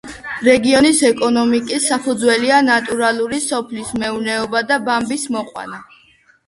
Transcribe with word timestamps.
რეგიონის 0.45 1.01
ეკონომიკის 1.09 1.85
საფუძველია 1.93 2.63
ნატურალური 2.71 3.43
სოფლის 3.51 3.93
მეურნეობა 4.05 4.67
და 4.73 4.83
ბამბის 4.91 5.29
მოყვანა. 5.39 5.81